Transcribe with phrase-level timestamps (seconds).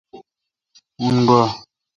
[1.03, 1.39] ان گا۔